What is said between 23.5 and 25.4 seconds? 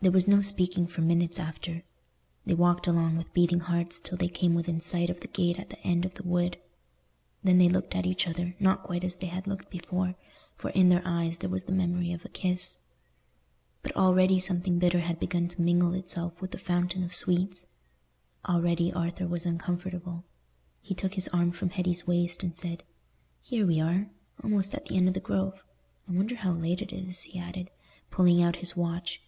we are, almost at the end of the